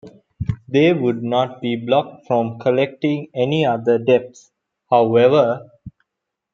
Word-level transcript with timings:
They 0.67 0.93
would 0.93 1.21
not 1.21 1.61
be 1.61 1.75
blocked 1.75 2.25
from 2.25 2.57
collecting 2.57 3.29
any 3.35 3.63
"other" 3.67 3.99
debts, 3.99 4.49
however. 4.89 5.69